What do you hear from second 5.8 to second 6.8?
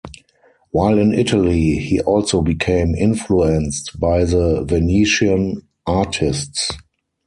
artists.